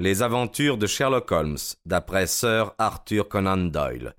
Les 0.00 0.22
aventures 0.22 0.78
de 0.78 0.86
Sherlock 0.86 1.32
Holmes, 1.32 1.58
d'après 1.84 2.28
Sir 2.28 2.72
Arthur 2.78 3.28
Conan 3.28 3.56
Doyle. 3.56 4.14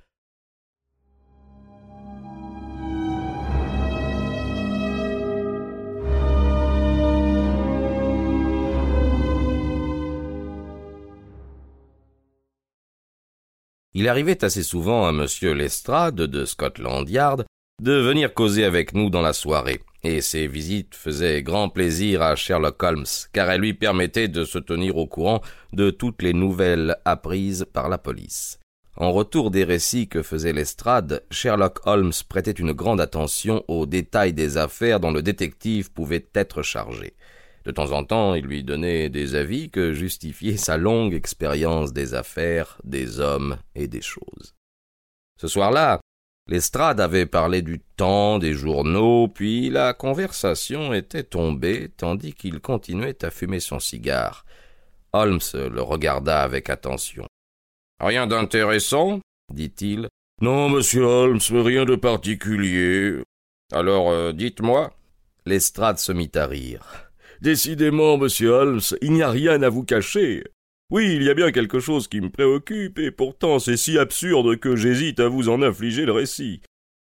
Il 13.94 14.10
arrivait 14.10 14.44
assez 14.44 14.64
souvent 14.64 15.08
à 15.08 15.14
Monsieur 15.14 15.54
Lestrade 15.54 16.16
de 16.16 16.44
Scotland 16.44 17.10
Yard 17.10 17.46
de 17.82 17.94
venir 17.94 18.34
causer 18.34 18.66
avec 18.66 18.94
nous 18.94 19.10
dans 19.10 19.22
la 19.22 19.32
soirée 19.32 19.80
et 20.04 20.22
ces 20.22 20.48
visites 20.48 20.96
faisaient 20.96 21.44
grand 21.44 21.70
plaisir 21.70 22.22
à 22.22 22.36
Sherlock 22.36 22.82
Holmes, 22.82 23.06
car 23.34 23.50
elles 23.50 23.62
lui 23.62 23.74
permettaient 23.74 24.28
de 24.28 24.46
se 24.46 24.60
tenir 24.60 24.98
au 24.98 25.08
courant 25.08 25.42
de 25.74 25.90
toutes 25.90 26.22
les 26.22 26.34
nouvelles 26.34 26.98
apprises 27.06 27.66
par 27.74 27.90
la 27.90 27.98
police. 27.98 28.60
En 28.96 29.12
retour 29.12 29.50
des 29.50 29.64
récits 29.64 30.10
que 30.10 30.22
faisait 30.22 30.52
l'estrade, 30.52 31.24
Sherlock 31.32 31.80
Holmes 31.86 32.12
prêtait 32.28 32.52
une 32.52 32.74
grande 32.74 33.00
attention 33.00 33.64
aux 33.68 33.86
détails 33.86 34.34
des 34.34 34.58
affaires 34.58 35.00
dont 35.00 35.12
le 35.12 35.22
détective 35.22 35.92
pouvait 35.92 36.28
être 36.34 36.64
chargé. 36.64 37.16
De 37.64 37.72
temps 37.72 37.92
en 37.92 38.04
temps, 38.04 38.36
il 38.36 38.46
lui 38.46 38.64
donnait 38.64 39.10
des 39.10 39.36
avis 39.36 39.70
que 39.70 39.94
justifiaient 39.94 40.58
sa 40.58 40.78
longue 40.78 41.14
expérience 41.14 41.94
des 41.94 42.14
affaires, 42.14 42.78
des 42.84 43.20
hommes 43.20 43.58
et 43.76 43.88
des 43.88 44.02
choses. 44.02 44.56
Ce 45.40 45.48
soir-là, 45.48 46.02
Lestrade 46.50 47.00
avait 47.00 47.28
parlé 47.28 47.62
du 47.62 47.80
temps, 47.80 48.40
des 48.40 48.54
journaux, 48.54 49.28
puis 49.28 49.70
la 49.70 49.94
conversation 49.94 50.96
était 50.96 51.22
tombée 51.22 51.92
tandis 51.96 52.34
qu'il 52.34 52.60
continuait 52.60 53.24
à 53.24 53.30
fumer 53.30 53.60
son 53.60 53.80
cigare. 53.80 54.46
Holmes 55.14 55.40
le 55.54 55.82
regarda 55.84 56.42
avec 56.42 56.72
attention. 56.72 57.28
Rien 58.00 58.26
d'intéressant? 58.26 59.20
dit-il. 59.54 60.08
Non, 60.42 60.70
monsieur 60.70 61.04
Holmes, 61.04 61.40
rien 61.52 61.86
de 61.86 61.96
particulier. 61.96 63.22
Alors, 63.72 64.10
euh, 64.10 64.34
dites-moi. 64.34 64.92
Lestrade 65.46 66.00
se 66.00 66.12
mit 66.12 66.32
à 66.34 66.48
rire. 66.48 67.12
Décidément, 67.42 68.18
monsieur 68.18 68.50
Holmes, 68.50 68.82
il 69.02 69.14
n'y 69.14 69.22
a 69.22 69.30
rien 69.30 69.62
à 69.62 69.70
vous 69.70 69.84
cacher. 69.84 70.46
Oui, 70.92 71.14
il 71.16 71.24
y 71.24 71.30
a 71.30 71.36
bien 71.36 71.52
quelque 71.52 71.80
chose 71.80 72.08
qui 72.08 72.20
me 72.20 72.30
préoccupe, 72.30 72.98
et 72.98 73.12
pourtant 73.12 73.60
c'est 73.60 73.78
si 73.78 74.00
absurde 74.00 74.58
que 74.58 74.76
j'hésite 74.76 75.20
à 75.20 75.28
vous 75.28 75.48
en 75.48 75.62
infliger 75.62 76.06
le 76.06 76.14
récit. 76.14 76.62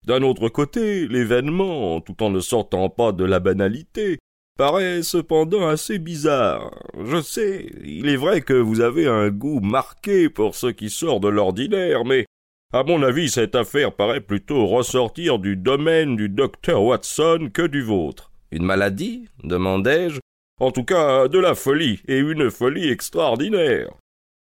D'un 0.07 0.23
autre 0.23 0.49
côté, 0.49 1.07
l'événement, 1.07 2.01
tout 2.01 2.23
en 2.23 2.31
ne 2.31 2.39
sortant 2.39 2.89
pas 2.89 3.11
de 3.11 3.23
la 3.23 3.39
banalité, 3.39 4.17
paraît 4.57 5.03
cependant 5.03 5.67
assez 5.67 5.99
bizarre. 5.99 6.71
Je 7.03 7.21
sais, 7.21 7.71
il 7.83 8.07
est 8.09 8.15
vrai 8.15 8.41
que 8.41 8.53
vous 8.53 8.81
avez 8.81 9.07
un 9.07 9.29
goût 9.29 9.59
marqué 9.59 10.29
pour 10.29 10.55
ce 10.55 10.67
qui 10.67 10.89
sort 10.89 11.19
de 11.19 11.27
l'ordinaire, 11.27 12.05
mais 12.05 12.25
à 12.73 12.83
mon 12.83 13.03
avis 13.03 13.29
cette 13.29 13.55
affaire 13.55 13.95
paraît 13.95 14.21
plutôt 14.21 14.65
ressortir 14.65 15.37
du 15.37 15.57
domaine 15.57 16.15
du 16.15 16.29
docteur 16.29 16.81
Watson 16.81 17.49
que 17.53 17.67
du 17.67 17.83
vôtre. 17.83 18.31
Une 18.51 18.65
maladie? 18.65 19.27
demandai-je, 19.43 20.19
en 20.59 20.71
tout 20.71 20.83
cas, 20.83 21.27
de 21.27 21.39
la 21.39 21.55
folie, 21.55 22.01
et 22.07 22.17
une 22.17 22.49
folie 22.49 22.89
extraordinaire. 22.89 23.91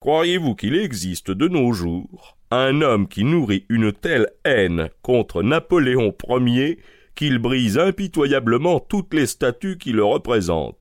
Croyez-vous 0.00 0.54
qu'il 0.54 0.76
existe 0.76 1.30
de 1.30 1.48
nos 1.48 1.72
jours 1.72 2.36
un 2.50 2.82
homme 2.82 3.08
qui 3.08 3.24
nourrit 3.24 3.64
une 3.68 3.92
telle 3.92 4.30
haine 4.44 4.90
contre 5.02 5.42
Napoléon 5.42 6.14
Ier 6.28 6.78
qu'il 7.14 7.38
brise 7.38 7.78
impitoyablement 7.78 8.80
toutes 8.80 9.14
les 9.14 9.26
statues 9.26 9.78
qui 9.78 9.92
le 9.92 10.04
représentent? 10.04 10.78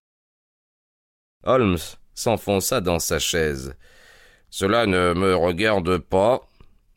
Holmes 1.46 1.78
s'enfonça 2.14 2.82
dans 2.82 3.00
sa 3.00 3.18
chaise. 3.18 3.76
Cela 4.50 4.86
ne 4.86 5.14
me 5.14 5.36
regarde 5.36 5.98
pas, 5.98 6.48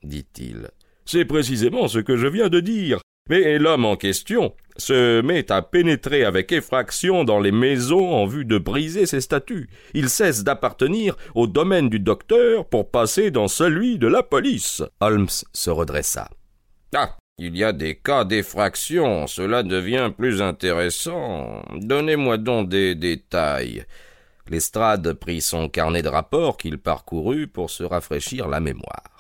dit-il. 0.03 0.69
C'est 1.05 1.25
précisément 1.25 1.89
ce 1.89 2.01
que 2.01 2.17
je 2.17 2.27
viens 2.27 2.49
de 2.49 2.61
dire. 2.61 3.01
Mais 3.31 3.59
l'homme 3.59 3.85
en 3.85 3.97
question 3.97 4.55
se 4.79 5.21
met 5.23 5.51
à 5.51 5.63
pénétrer 5.63 6.25
avec 6.25 6.53
effraction 6.53 7.25
dans 7.25 7.41
les 7.41 7.53
maisons 7.53 8.13
en 8.13 8.27
vue 8.27 8.45
de 8.45 8.59
briser 8.59 9.07
ses 9.07 9.21
statues. 9.21 9.69
Il 9.95 10.09
cesse 10.09 10.45
d'appartenir 10.45 11.17
au 11.35 11.47
domaine 11.47 11.89
du 11.89 12.01
docteur 12.01 12.67
pour 12.67 12.91
passer 12.91 13.31
dans 13.31 13.49
celui 13.49 13.99
de 13.99 14.07
la 14.07 14.23
police. 14.23 14.83
Holmes 15.01 15.29
se 15.53 15.71
redressa. 15.71 16.29
Ah. 16.95 17.17
Il 17.39 17.55
y 17.55 17.65
a 17.65 17.75
des 17.75 17.97
cas 17.97 18.25
d'effraction, 18.25 19.27
cela 19.27 19.63
devient 19.63 20.11
plus 20.17 20.41
intéressant. 20.41 21.63
Donnez-moi 21.75 22.39
donc 22.39 22.71
des 22.71 22.95
détails. 22.95 23.85
Lestrade 24.49 25.13
prit 25.13 25.43
son 25.43 25.69
carnet 25.69 26.01
de 26.01 26.09
rapports 26.09 26.57
qu'il 26.57 26.79
parcourut 26.79 27.47
pour 27.47 27.69
se 27.69 27.83
rafraîchir 27.83 28.49
la 28.49 28.61
mémoire. 28.61 29.16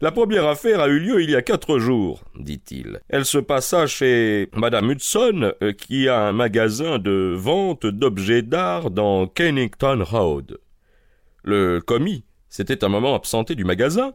La 0.00 0.12
première 0.12 0.46
affaire 0.46 0.78
a 0.78 0.86
eu 0.86 1.00
lieu 1.00 1.22
il 1.24 1.30
y 1.30 1.34
a 1.34 1.42
quatre 1.42 1.80
jours, 1.80 2.22
dit-il. 2.38 3.00
Elle 3.08 3.24
se 3.24 3.38
passa 3.38 3.88
chez 3.88 4.48
Madame 4.54 4.92
Hudson, 4.92 5.52
euh, 5.60 5.72
qui 5.72 6.08
a 6.08 6.20
un 6.20 6.32
magasin 6.32 7.00
de 7.00 7.34
vente 7.36 7.84
d'objets 7.84 8.42
d'art 8.42 8.92
dans 8.92 9.26
Kennington 9.26 10.04
Road. 10.04 10.58
Le 11.42 11.80
commis 11.80 12.24
s'était 12.48 12.84
un 12.84 12.88
moment 12.88 13.16
absenté 13.16 13.56
du 13.56 13.64
magasin, 13.64 14.12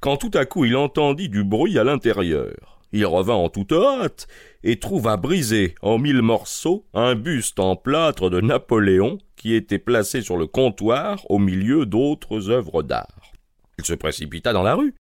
quand 0.00 0.18
tout 0.18 0.30
à 0.34 0.44
coup 0.44 0.66
il 0.66 0.76
entendit 0.76 1.28
du 1.28 1.42
bruit 1.42 1.80
à 1.80 1.84
l'intérieur. 1.84 2.80
Il 2.92 3.04
revint 3.04 3.34
en 3.34 3.48
toute 3.48 3.72
hâte 3.72 4.28
et 4.62 4.78
trouva 4.78 5.16
brisé 5.16 5.74
en 5.82 5.98
mille 5.98 6.22
morceaux 6.22 6.86
un 6.94 7.16
buste 7.16 7.58
en 7.58 7.74
plâtre 7.74 8.30
de 8.30 8.40
Napoléon 8.40 9.18
qui 9.34 9.54
était 9.54 9.80
placé 9.80 10.22
sur 10.22 10.36
le 10.36 10.46
comptoir 10.46 11.28
au 11.28 11.40
milieu 11.40 11.86
d'autres 11.86 12.50
œuvres 12.50 12.84
d'art. 12.84 13.32
Il 13.80 13.84
se 13.84 13.94
précipita 13.94 14.52
dans 14.52 14.62
la 14.62 14.76
rue 14.76 14.94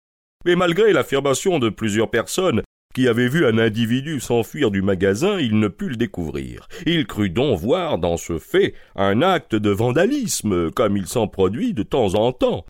mais 0.45 0.55
malgré 0.55 0.93
l'affirmation 0.93 1.59
de 1.59 1.69
plusieurs 1.69 2.09
personnes 2.09 2.61
qui 2.93 3.07
avaient 3.07 3.27
vu 3.27 3.45
un 3.45 3.57
individu 3.57 4.19
s'enfuir 4.19 4.69
du 4.69 4.81
magasin, 4.81 5.39
il 5.39 5.59
ne 5.59 5.67
put 5.67 5.89
le 5.89 5.95
découvrir. 5.95 6.67
Il 6.85 7.07
crut 7.07 7.33
donc 7.33 7.59
voir 7.59 7.97
dans 7.97 8.17
ce 8.17 8.37
fait 8.37 8.75
un 8.95 9.21
acte 9.21 9.55
de 9.55 9.71
vandalisme, 9.71 10.69
comme 10.71 10.95
il 10.95 11.07
s'en 11.07 11.27
produit 11.27 11.73
de 11.73 11.83
temps 11.83 12.13
en 12.13 12.31
temps. 12.31 12.65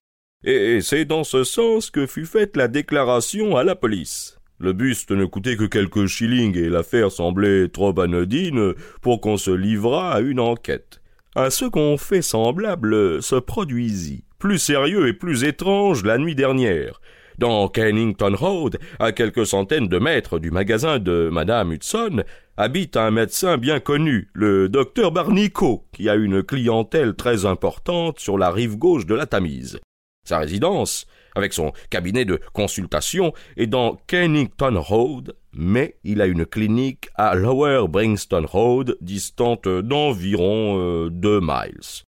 Et 0.46 0.82
c'est 0.82 1.06
dans 1.06 1.24
ce 1.24 1.44
sens 1.44 1.90
que 1.90 2.06
fut 2.06 2.26
faite 2.26 2.56
la 2.56 2.68
déclaration 2.68 3.58
à 3.58 3.64
la 3.64 3.76
police. 3.76 4.40
Le 4.60 4.72
buste 4.72 5.12
ne 5.12 5.26
coûtait 5.26 5.58
que 5.58 5.66
quelques 5.66 6.06
shillings 6.06 6.58
et 6.58 6.70
l'affaire 6.70 7.12
semblait 7.12 7.68
trop 7.68 7.98
anodine 8.00 8.74
pour 9.02 9.20
qu'on 9.20 9.38
se 9.38 9.52
livrât 9.52 10.14
à 10.14 10.20
une 10.22 10.40
enquête. 10.40 11.02
Un 11.36 11.50
second 11.50 11.98
fait 11.98 12.22
semblable 12.22 13.22
se 13.22 13.36
produisit, 13.36 14.24
plus 14.38 14.60
sérieux 14.60 15.08
et 15.08 15.14
plus 15.14 15.44
étrange 15.44 16.06
la 16.06 16.18
nuit 16.18 16.36
dernière 16.36 17.02
dans 17.38 17.68
Kennington 17.68 18.36
Road, 18.36 18.78
à 19.00 19.12
quelques 19.12 19.46
centaines 19.46 19.88
de 19.88 20.00
mètres 20.00 20.40
du 20.40 20.52
magasin 20.52 21.00
de 21.00 21.30
Madame 21.32 21.74
Hudson, 21.74 22.24
habite 22.58 22.98
un 22.98 23.12
médecin 23.12 23.58
bien 23.58 23.80
connu, 23.80 24.30
le 24.34 24.70
docteur 24.70 25.12
Barnico, 25.12 25.86
qui 25.94 26.10
a 26.10 26.16
une 26.16 26.44
clientèle 26.44 27.16
très 27.16 27.46
importante 27.46 28.20
sur 28.20 28.38
la 28.38 28.52
rive 28.52 28.78
gauche 28.78 29.06
de 29.06 29.16
la 29.16 29.26
Tamise. 29.26 29.80
Sa 30.26 30.38
résidence, 30.38 31.06
avec 31.36 31.52
son 31.54 31.74
cabinet 31.90 32.26
de 32.26 32.40
consultation, 32.54 33.34
est 33.58 33.68
dans 33.68 33.98
Kennington 34.08 34.80
Road, 34.80 35.36
mais 35.54 35.98
il 36.04 36.22
a 36.22 36.28
une 36.28 36.46
clinique 36.46 37.10
à 37.16 37.36
Lower 37.36 37.88
Bringston 37.90 38.46
Road, 38.46 38.98
distante 39.02 39.68
d'environ 39.68 40.80
euh, 40.80 41.10
deux 41.10 41.42
miles. 41.42 42.04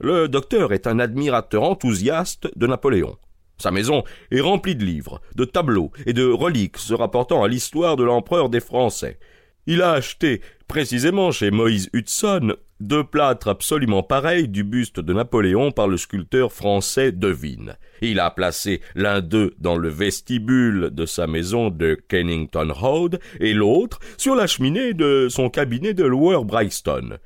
Le 0.00 0.28
docteur 0.28 0.72
est 0.72 0.88
un 0.88 0.98
admirateur 0.98 1.62
enthousiaste 1.62 2.48
de 2.58 2.66
Napoléon. 2.66 3.16
Sa 3.58 3.70
maison 3.70 4.04
est 4.30 4.40
remplie 4.40 4.76
de 4.76 4.84
livres, 4.84 5.20
de 5.36 5.44
tableaux 5.44 5.90
et 6.06 6.12
de 6.12 6.26
reliques 6.26 6.78
se 6.78 6.94
rapportant 6.94 7.42
à 7.42 7.48
l'histoire 7.48 7.96
de 7.96 8.04
l'empereur 8.04 8.48
des 8.48 8.60
Français. 8.60 9.18
Il 9.66 9.80
a 9.80 9.92
acheté, 9.92 10.42
précisément 10.68 11.30
chez 11.30 11.50
Moïse 11.50 11.88
Hudson, 11.94 12.54
deux 12.80 13.04
plâtres 13.04 13.48
absolument 13.48 14.02
pareils 14.02 14.48
du 14.48 14.62
buste 14.62 15.00
de 15.00 15.12
Napoléon 15.14 15.70
par 15.70 15.88
le 15.88 15.96
sculpteur 15.96 16.52
français 16.52 17.12
Devine. 17.12 17.76
Il 18.02 18.20
a 18.20 18.30
placé 18.30 18.82
l'un 18.94 19.20
d'eux 19.22 19.54
dans 19.58 19.76
le 19.76 19.88
vestibule 19.88 20.90
de 20.92 21.06
sa 21.06 21.26
maison 21.26 21.70
de 21.70 21.94
Kennington 22.08 22.70
Road 22.72 23.20
et 23.40 23.54
l'autre 23.54 24.00
sur 24.18 24.34
la 24.34 24.46
cheminée 24.46 24.92
de 24.92 25.28
son 25.30 25.48
cabinet 25.48 25.94
de 25.94 26.04
Lower 26.04 26.44
Brixton. 26.44 27.18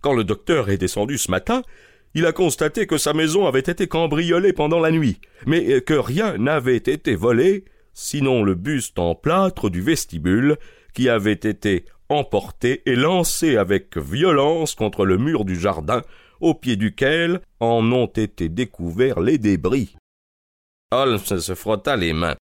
Quand 0.00 0.14
le 0.14 0.24
docteur 0.24 0.70
est 0.70 0.78
descendu 0.78 1.18
ce 1.18 1.30
matin, 1.30 1.62
il 2.14 2.26
a 2.26 2.32
constaté 2.32 2.86
que 2.86 2.98
sa 2.98 3.12
maison 3.12 3.46
avait 3.46 3.60
été 3.60 3.86
cambriolée 3.88 4.52
pendant 4.52 4.80
la 4.80 4.90
nuit, 4.90 5.20
mais 5.46 5.80
que 5.80 5.94
rien 5.94 6.38
n'avait 6.38 6.76
été 6.76 7.16
volé, 7.16 7.64
sinon 7.92 8.42
le 8.42 8.54
buste 8.54 8.98
en 8.98 9.14
plâtre 9.14 9.68
du 9.68 9.80
vestibule, 9.80 10.56
qui 10.94 11.08
avait 11.08 11.32
été 11.32 11.84
emporté 12.08 12.82
et 12.86 12.96
lancé 12.96 13.56
avec 13.56 13.96
violence 13.98 14.74
contre 14.74 15.04
le 15.04 15.18
mur 15.18 15.44
du 15.44 15.58
jardin, 15.58 16.02
au 16.40 16.54
pied 16.54 16.76
duquel 16.76 17.40
en 17.60 17.90
ont 17.92 18.06
été 18.06 18.48
découverts 18.48 19.20
les 19.20 19.38
débris. 19.38 19.96
Holmes 20.90 21.18
se 21.18 21.54
frotta 21.54 21.96
les 21.96 22.12
mains. 22.12 22.36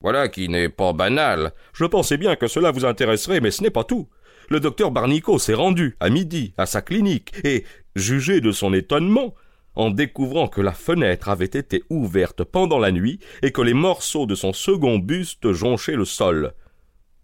Voilà 0.00 0.28
qui 0.28 0.48
n'est 0.48 0.68
pas 0.68 0.92
banal. 0.92 1.52
Je 1.72 1.84
pensais 1.84 2.18
bien 2.18 2.36
que 2.36 2.46
cela 2.46 2.70
vous 2.70 2.84
intéresserait, 2.84 3.40
mais 3.40 3.50
ce 3.50 3.62
n'est 3.62 3.70
pas 3.70 3.84
tout. 3.84 4.08
Le 4.48 4.60
docteur 4.60 4.92
Barnico 4.92 5.38
s'est 5.38 5.54
rendu, 5.54 5.96
à 5.98 6.10
midi, 6.10 6.54
à 6.56 6.66
sa 6.66 6.82
clinique, 6.82 7.32
et, 7.44 7.64
jugez 7.96 8.40
de 8.40 8.52
son 8.52 8.72
étonnement, 8.72 9.34
en 9.74 9.90
découvrant 9.90 10.48
que 10.48 10.60
la 10.60 10.72
fenêtre 10.72 11.28
avait 11.28 11.44
été 11.44 11.82
ouverte 11.90 12.44
pendant 12.44 12.78
la 12.78 12.92
nuit 12.92 13.18
et 13.42 13.52
que 13.52 13.60
les 13.60 13.74
morceaux 13.74 14.26
de 14.26 14.34
son 14.34 14.52
second 14.52 14.98
buste 14.98 15.52
jonchaient 15.52 15.96
le 15.96 16.04
sol. 16.04 16.54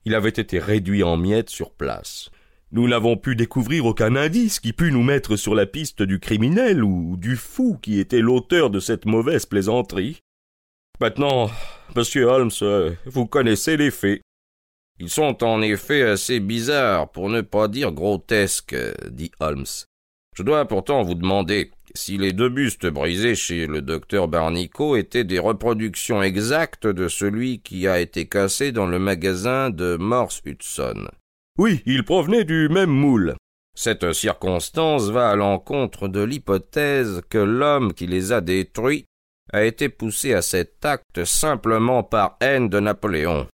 Il 0.05 0.15
avait 0.15 0.29
été 0.29 0.59
réduit 0.59 1.03
en 1.03 1.17
miettes 1.17 1.51
sur 1.51 1.73
place. 1.73 2.31
Nous 2.73 2.89
n'avons 2.89 3.17
pu 3.17 3.37
découvrir 3.37 3.87
aucun 3.87 4.17
indice 4.17 4.59
qui 4.59 4.73
pût 4.73 4.93
nous 4.93 5.03
mettre 5.03 5.37
sur 5.37 5.55
la 5.55 5.67
piste 5.67 6.03
du 6.03 6.21
criminel 6.21 6.83
ou 6.83 7.17
du 7.17 7.37
fou 7.37 7.79
qui 7.81 7.99
était 7.99 8.21
l'auteur 8.21 8.71
de 8.71 8.81
cette 8.81 9.07
mauvaise 9.07 9.47
plaisanterie. 9.47 10.21
Maintenant, 11.01 11.51
monsieur 11.97 12.25
Holmes, 12.25 12.51
vous 13.07 13.27
connaissez 13.27 13.77
les 13.77 13.91
faits. 13.91 14.23
Ils 14.99 15.11
sont 15.11 15.43
en 15.43 15.63
effet 15.63 16.03
assez 16.03 16.39
bizarres, 16.39 17.11
pour 17.11 17.29
ne 17.29 17.41
pas 17.41 17.69
dire 17.69 17.93
grotesques, 17.93 18.77
dit 19.11 19.33
Holmes. 19.41 19.67
Je 20.37 20.43
dois 20.43 20.65
pourtant 20.65 21.03
vous 21.03 21.15
demander 21.15 21.71
si 21.95 22.17
les 22.17 22.33
deux 22.33 22.49
bustes 22.49 22.87
brisés 22.87 23.35
chez 23.35 23.67
le 23.67 23.83
docteur 23.83 24.29
Barnico 24.29 24.97
étaient 24.97 25.25
des 25.25 25.39
reproductions 25.39 26.23
exactes 26.23 26.87
de 26.87 27.07
celui 27.09 27.61
qui 27.61 27.87
a 27.87 28.01
été 28.01 28.27
cassé 28.27 28.73
dans 28.73 28.87
le 28.87 28.99
magasin 28.99 29.69
de 29.69 29.97
Morse 29.97 30.41
Hudson. 30.47 31.09
Oui, 31.59 31.83
ils 31.85 32.05
provenaient 32.05 32.45
du 32.45 32.71
même 32.71 32.91
moule. 32.91 33.35
Cette 33.75 34.15
circonstance 34.15 35.11
va 35.11 35.31
à 35.31 35.37
l'encontre 35.37 36.09
de 36.09 36.23
l'hypothèse 36.23 37.21
que 37.29 37.39
l'homme 37.39 37.93
qui 37.93 38.07
les 38.07 38.33
a 38.33 38.41
détruits 38.41 39.05
a 39.53 39.65
été 39.65 39.91
poussé 39.91 40.33
à 40.33 40.41
cet 40.41 40.85
acte 40.85 41.25
simplement 41.25 42.03
par 42.03 42.37
haine 42.41 42.71
de 42.71 42.81
Napoléon. 42.81 43.49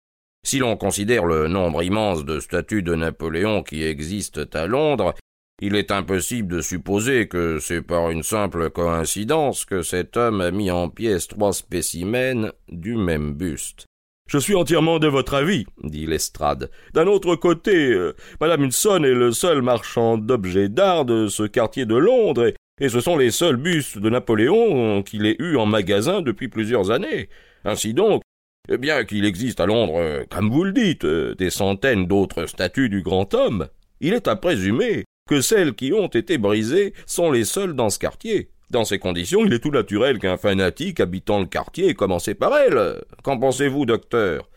Si 0.44 0.58
l'on 0.58 0.76
considère 0.76 1.24
le 1.24 1.46
nombre 1.46 1.82
immense 1.82 2.24
de 2.24 2.40
statues 2.40 2.82
de 2.82 2.94
Napoléon 2.94 3.62
qui 3.62 3.84
existent 3.84 4.44
à 4.52 4.66
Londres, 4.66 5.14
il 5.60 5.76
est 5.76 5.90
impossible 5.90 6.56
de 6.56 6.60
supposer 6.60 7.28
que 7.28 7.58
c'est 7.58 7.82
par 7.82 8.10
une 8.10 8.22
simple 8.22 8.70
coïncidence 8.70 9.64
que 9.64 9.82
cet 9.82 10.16
homme 10.16 10.40
a 10.40 10.50
mis 10.50 10.70
en 10.70 10.88
pièces 10.88 11.28
trois 11.28 11.52
spécimens 11.52 12.50
du 12.68 12.96
même 12.96 13.34
buste. 13.34 13.86
Je 14.26 14.38
suis 14.38 14.54
entièrement 14.54 14.98
de 14.98 15.06
votre 15.06 15.34
avis, 15.34 15.66
dit 15.82 16.06
Lestrade. 16.06 16.70
D'un 16.94 17.06
autre 17.06 17.36
côté, 17.36 17.92
euh, 17.92 18.14
Madame 18.40 18.64
Hudson 18.64 19.04
est 19.04 19.14
le 19.14 19.32
seul 19.32 19.60
marchand 19.60 20.16
d'objets 20.16 20.70
d'art 20.70 21.04
de 21.04 21.28
ce 21.28 21.42
quartier 21.42 21.84
de 21.84 21.94
Londres, 21.94 22.52
et, 22.80 22.88
ce 22.88 23.00
sont 23.00 23.16
les 23.16 23.30
seuls 23.30 23.56
bustes 23.56 23.98
de 23.98 24.10
Napoléon 24.10 25.02
qu'il 25.02 25.26
ait 25.26 25.36
eus 25.38 25.56
en 25.56 25.66
magasin 25.66 26.22
depuis 26.22 26.48
plusieurs 26.48 26.90
années. 26.90 27.28
Ainsi 27.64 27.92
donc, 27.92 28.22
bien 28.68 29.04
qu'il 29.04 29.26
existe 29.26 29.60
à 29.60 29.66
Londres, 29.66 29.98
euh, 29.98 30.24
comme 30.30 30.50
vous 30.50 30.64
le 30.64 30.72
dites, 30.72 31.04
euh, 31.04 31.34
des 31.34 31.50
centaines 31.50 32.06
d'autres 32.06 32.46
statues 32.46 32.88
du 32.88 33.02
grand 33.02 33.32
homme, 33.34 33.68
il 34.00 34.14
est 34.14 34.26
à 34.26 34.36
présumer 34.36 35.04
que 35.26 35.40
celles 35.40 35.74
qui 35.74 35.92
ont 35.92 36.08
été 36.08 36.38
brisées 36.38 36.92
sont 37.06 37.30
les 37.30 37.44
seules 37.44 37.74
dans 37.74 37.90
ce 37.90 37.98
quartier. 37.98 38.50
Dans 38.70 38.84
ces 38.84 38.98
conditions, 38.98 39.44
il 39.44 39.52
est 39.52 39.60
tout 39.60 39.70
naturel 39.70 40.18
qu'un 40.18 40.36
fanatique 40.36 41.00
habitant 41.00 41.40
le 41.40 41.46
quartier 41.46 41.88
ait 41.88 41.94
commencé 41.94 42.34
par 42.34 42.56
elle. 42.56 43.02
Qu'en 43.22 43.38
pensez-vous, 43.38 43.86
docteur? 43.86 44.48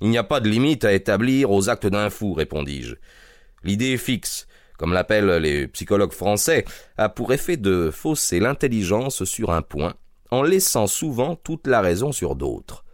Il 0.00 0.08
n'y 0.08 0.18
a 0.18 0.24
pas 0.24 0.40
de 0.40 0.48
limite 0.48 0.84
à 0.84 0.92
établir 0.92 1.50
aux 1.50 1.68
actes 1.68 1.86
d'un 1.86 2.10
fou, 2.10 2.32
répondis-je. 2.32 2.94
L'idée 3.62 3.98
fixe, 3.98 4.46
comme 4.78 4.94
l'appellent 4.94 5.42
les 5.42 5.68
psychologues 5.68 6.12
français, 6.12 6.64
a 6.96 7.08
pour 7.08 7.32
effet 7.32 7.58
de 7.58 7.90
fausser 7.92 8.40
l'intelligence 8.40 9.24
sur 9.24 9.50
un 9.52 9.62
point, 9.62 9.94
en 10.30 10.42
laissant 10.42 10.86
souvent 10.86 11.36
toute 11.36 11.66
la 11.66 11.82
raison 11.82 12.12
sur 12.12 12.34
d'autres. 12.34 12.84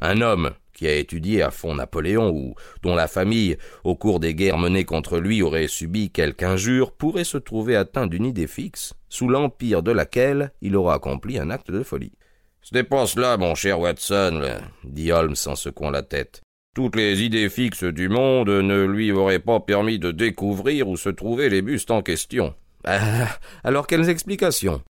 Un 0.00 0.20
homme 0.20 0.50
qui 0.80 0.88
a 0.88 0.96
étudié 0.96 1.42
à 1.42 1.50
fond 1.50 1.74
Napoléon 1.74 2.30
ou 2.30 2.54
dont 2.82 2.94
la 2.94 3.06
famille, 3.06 3.58
au 3.84 3.96
cours 3.96 4.18
des 4.18 4.34
guerres 4.34 4.56
menées 4.56 4.86
contre 4.86 5.18
lui, 5.18 5.42
aurait 5.42 5.68
subi 5.68 6.10
quelque 6.10 6.42
injure, 6.42 6.92
pourrait 6.92 7.24
se 7.24 7.36
trouver 7.36 7.76
atteint 7.76 8.06
d'une 8.06 8.24
idée 8.24 8.46
fixe, 8.46 8.94
sous 9.10 9.28
l'empire 9.28 9.82
de 9.82 9.92
laquelle 9.92 10.52
il 10.62 10.74
aura 10.74 10.94
accompli 10.94 11.38
un 11.38 11.50
acte 11.50 11.70
de 11.70 11.82
folie. 11.82 12.14
Ce 12.62 12.74
n'est 12.74 12.82
pas 12.82 13.04
cela, 13.04 13.36
mon 13.36 13.54
cher 13.54 13.78
Watson, 13.78 14.42
dit 14.82 15.12
Holmes 15.12 15.36
en 15.44 15.54
secouant 15.54 15.90
la 15.90 16.02
tête. 16.02 16.40
Toutes 16.74 16.96
les 16.96 17.22
idées 17.22 17.50
fixes 17.50 17.84
du 17.84 18.08
monde 18.08 18.48
ne 18.48 18.82
lui 18.86 19.12
auraient 19.12 19.38
pas 19.38 19.60
permis 19.60 19.98
de 19.98 20.12
découvrir 20.12 20.88
où 20.88 20.96
se 20.96 21.10
trouvaient 21.10 21.50
les 21.50 21.60
bustes 21.60 21.90
en 21.90 22.00
question. 22.00 22.54
Ah, 22.84 23.28
alors 23.64 23.86
quelles 23.86 24.08
explications? 24.08 24.80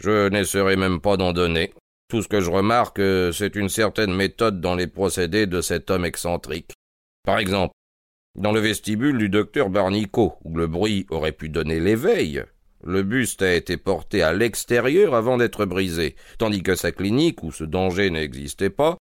Je 0.00 0.28
n'essaierai 0.28 0.76
même 0.76 1.00
pas 1.00 1.16
d'en 1.16 1.32
donner. 1.32 1.72
Tout 2.08 2.22
ce 2.22 2.28
que 2.28 2.40
je 2.40 2.50
remarque, 2.50 3.00
euh, 3.00 3.32
c'est 3.32 3.54
une 3.54 3.68
certaine 3.68 4.14
méthode 4.14 4.62
dans 4.62 4.74
les 4.74 4.86
procédés 4.86 5.46
de 5.46 5.60
cet 5.60 5.90
homme 5.90 6.06
excentrique. 6.06 6.72
Par 7.22 7.38
exemple, 7.38 7.74
dans 8.34 8.52
le 8.52 8.60
vestibule 8.60 9.18
du 9.18 9.28
docteur 9.28 9.68
Barnico, 9.68 10.36
où 10.42 10.56
le 10.56 10.66
bruit 10.66 11.06
aurait 11.10 11.32
pu 11.32 11.50
donner 11.50 11.80
l'éveil, 11.80 12.44
le 12.82 13.02
buste 13.02 13.42
a 13.42 13.52
été 13.52 13.76
porté 13.76 14.22
à 14.22 14.32
l'extérieur 14.32 15.14
avant 15.14 15.36
d'être 15.36 15.66
brisé, 15.66 16.16
tandis 16.38 16.62
que 16.62 16.76
sa 16.76 16.92
clinique, 16.92 17.42
où 17.42 17.52
ce 17.52 17.64
danger 17.64 18.08
n'existait 18.08 18.70
pas, 18.70 18.96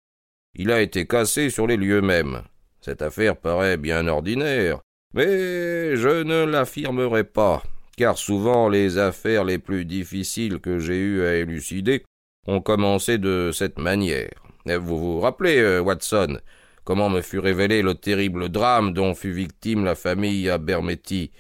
il 0.56 0.70
a 0.70 0.82
été 0.82 1.08
cassé 1.08 1.50
sur 1.50 1.66
les 1.66 1.78
lieux 1.78 2.02
mêmes. 2.02 2.42
Cette 2.82 3.02
affaire 3.02 3.38
paraît 3.38 3.78
bien 3.78 4.08
ordinaire, 4.08 4.82
mais 5.14 5.96
je 5.96 6.24
ne 6.24 6.44
l'affirmerai 6.44 7.24
pas, 7.24 7.64
car 7.96 8.18
souvent 8.18 8.68
les 8.68 8.98
affaires 8.98 9.46
les 9.46 9.60
plus 9.60 9.86
difficiles 9.86 10.60
que 10.60 10.78
j'ai 10.78 11.00
eu 11.00 11.22
à 11.22 11.36
élucider 11.36 12.04
ont 12.48 12.62
commencé 12.62 13.18
de 13.18 13.52
cette 13.54 13.78
manière. 13.78 14.32
Vous 14.66 14.98
vous 14.98 15.20
rappelez, 15.20 15.58
euh, 15.60 15.80
Watson, 15.80 16.40
comment 16.84 17.10
me 17.10 17.22
fut 17.22 17.40
révélé 17.40 17.82
le 17.82 17.96
terrible 17.96 18.50
drame 18.50 18.94
dont 18.94 19.14
fut 19.14 19.32
victime 19.32 19.86
la 19.86 19.96
famille 19.96 20.50
à 20.50 20.58
Bermetti 20.58 21.32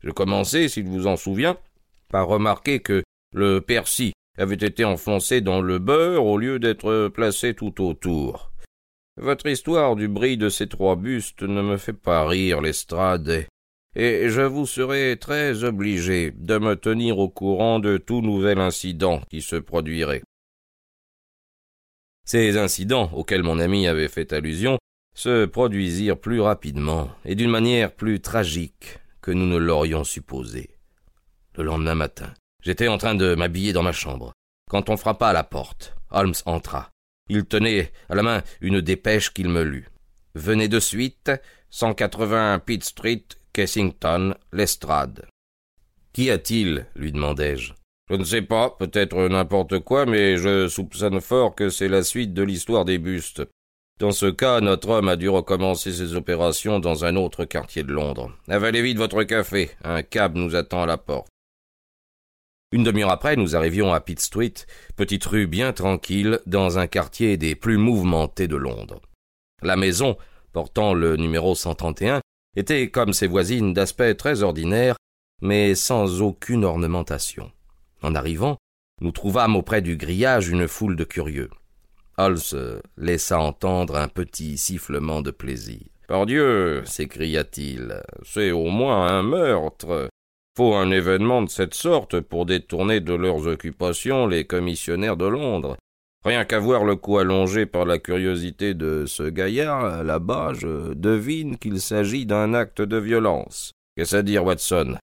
Je 0.00 0.10
commençais, 0.10 0.68
s'il 0.68 0.86
vous 0.86 1.06
en 1.06 1.16
souvient, 1.16 1.56
par 2.08 2.28
remarquer 2.28 2.80
que 2.80 3.02
le 3.34 3.60
persil 3.60 4.12
avait 4.38 4.54
été 4.54 4.84
enfoncé 4.84 5.40
dans 5.40 5.60
le 5.60 5.78
beurre 5.78 6.24
au 6.24 6.38
lieu 6.38 6.58
d'être 6.58 7.08
placé 7.08 7.54
tout 7.54 7.82
autour. 7.84 8.52
Votre 9.16 9.46
histoire 9.48 9.96
du 9.96 10.08
bris 10.08 10.38
de 10.38 10.48
ces 10.48 10.66
trois 10.66 10.96
bustes 10.96 11.42
ne 11.42 11.60
me 11.60 11.76
fait 11.76 11.92
pas 11.92 12.26
rire, 12.26 12.62
Lestrade, 12.62 13.46
et 13.96 14.28
je 14.28 14.40
vous 14.40 14.66
serai 14.66 15.16
très 15.20 15.64
obligé 15.64 16.30
de 16.30 16.58
me 16.58 16.76
tenir 16.76 17.18
au 17.18 17.28
courant 17.28 17.80
de 17.80 17.96
tout 17.96 18.22
nouvel 18.22 18.60
incident 18.60 19.20
qui 19.28 19.42
se 19.42 19.56
produirait. 19.56 20.22
Ces 22.32 22.56
incidents 22.56 23.10
auxquels 23.12 23.42
mon 23.42 23.58
ami 23.58 23.88
avait 23.88 24.06
fait 24.06 24.32
allusion 24.32 24.78
se 25.16 25.46
produisirent 25.46 26.20
plus 26.20 26.40
rapidement 26.40 27.10
et 27.24 27.34
d'une 27.34 27.50
manière 27.50 27.92
plus 27.92 28.20
tragique 28.20 29.00
que 29.20 29.32
nous 29.32 29.46
ne 29.46 29.56
l'aurions 29.56 30.04
supposé. 30.04 30.70
Le 31.56 31.64
lendemain 31.64 31.96
matin, 31.96 32.32
j'étais 32.62 32.86
en 32.86 32.98
train 32.98 33.16
de 33.16 33.34
m'habiller 33.34 33.72
dans 33.72 33.82
ma 33.82 33.90
chambre, 33.90 34.32
quand 34.70 34.90
on 34.90 34.96
frappa 34.96 35.26
à 35.26 35.32
la 35.32 35.42
porte. 35.42 35.96
Holmes 36.12 36.36
entra. 36.46 36.90
Il 37.28 37.46
tenait 37.46 37.90
à 38.08 38.14
la 38.14 38.22
main 38.22 38.44
une 38.60 38.80
dépêche 38.80 39.34
qu'il 39.34 39.48
me 39.48 39.64
lut. 39.64 39.88
Venez 40.36 40.68
de 40.68 40.78
suite, 40.78 41.32
180 41.70 42.60
Pitt 42.60 42.84
Street, 42.84 43.24
Kessington, 43.52 44.36
Lestrade. 44.52 45.26
Qu'y 46.12 46.30
a-t-il? 46.30 46.86
lui 46.94 47.10
demandai-je. 47.10 47.72
Je 48.10 48.16
ne 48.16 48.24
sais 48.24 48.42
pas, 48.42 48.70
peut-être 48.70 49.28
n'importe 49.28 49.78
quoi, 49.78 50.04
mais 50.04 50.36
je 50.36 50.66
soupçonne 50.66 51.20
fort 51.20 51.54
que 51.54 51.70
c'est 51.70 51.88
la 51.88 52.02
suite 52.02 52.34
de 52.34 52.42
l'histoire 52.42 52.84
des 52.84 52.98
bustes. 52.98 53.42
Dans 54.00 54.10
ce 54.10 54.26
cas, 54.26 54.60
notre 54.60 54.88
homme 54.88 55.08
a 55.08 55.14
dû 55.14 55.28
recommencer 55.28 55.92
ses 55.92 56.16
opérations 56.16 56.80
dans 56.80 57.04
un 57.04 57.14
autre 57.14 57.44
quartier 57.44 57.84
de 57.84 57.92
Londres. 57.92 58.32
Avalez 58.48 58.82
vite 58.82 58.96
votre 58.96 59.22
café, 59.22 59.70
un 59.84 60.02
cab 60.02 60.34
nous 60.34 60.56
attend 60.56 60.82
à 60.82 60.86
la 60.86 60.98
porte. 60.98 61.28
Une 62.72 62.82
demi-heure 62.82 63.10
après, 63.10 63.36
nous 63.36 63.54
arrivions 63.54 63.92
à 63.92 64.00
Pitt 64.00 64.18
Street, 64.18 64.54
petite 64.96 65.24
rue 65.26 65.46
bien 65.46 65.72
tranquille, 65.72 66.40
dans 66.46 66.80
un 66.80 66.88
quartier 66.88 67.36
des 67.36 67.54
plus 67.54 67.76
mouvementés 67.76 68.48
de 68.48 68.56
Londres. 68.56 69.00
La 69.62 69.76
maison, 69.76 70.16
portant 70.52 70.94
le 70.94 71.16
numéro 71.16 71.54
131, 71.54 72.22
était, 72.56 72.90
comme 72.90 73.12
ses 73.12 73.28
voisines, 73.28 73.72
d'aspect 73.72 74.16
très 74.16 74.42
ordinaire, 74.42 74.96
mais 75.42 75.76
sans 75.76 76.22
aucune 76.22 76.64
ornementation. 76.64 77.52
En 78.02 78.14
arrivant, 78.14 78.56
nous 79.00 79.12
trouvâmes 79.12 79.56
auprès 79.56 79.82
du 79.82 79.96
grillage 79.96 80.48
une 80.48 80.68
foule 80.68 80.96
de 80.96 81.04
curieux. 81.04 81.50
Holmes 82.18 82.80
laissa 82.96 83.40
entendre 83.40 83.96
un 83.96 84.08
petit 84.08 84.58
sifflement 84.58 85.22
de 85.22 85.30
plaisir. 85.30 85.80
Pardieu, 86.06 86.82
s'écria-t-il, 86.84 88.02
c'est 88.24 88.50
au 88.50 88.66
moins 88.66 89.06
un 89.06 89.22
meurtre. 89.22 90.08
Faut 90.56 90.74
un 90.74 90.90
événement 90.90 91.42
de 91.42 91.48
cette 91.48 91.74
sorte 91.74 92.20
pour 92.20 92.44
détourner 92.46 93.00
de 93.00 93.14
leurs 93.14 93.46
occupations 93.46 94.26
les 94.26 94.44
commissionnaires 94.44 95.16
de 95.16 95.26
Londres. 95.26 95.76
Rien 96.24 96.44
qu'à 96.44 96.58
voir 96.58 96.84
le 96.84 96.96
cou 96.96 97.18
allongé 97.18 97.64
par 97.64 97.86
la 97.86 97.98
curiosité 97.98 98.74
de 98.74 99.06
ce 99.06 99.22
gaillard, 99.22 100.04
là-bas, 100.04 100.52
je 100.52 100.92
devine 100.92 101.56
qu'il 101.56 101.80
s'agit 101.80 102.26
d'un 102.26 102.52
acte 102.52 102.82
de 102.82 102.98
violence. 102.98 103.72
Qu'est-ce 103.96 104.16
à 104.16 104.22
dire, 104.22 104.44
Watson? 104.44 104.98